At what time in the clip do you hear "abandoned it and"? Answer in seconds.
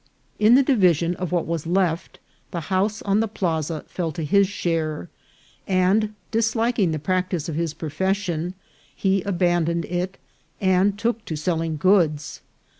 9.21-10.97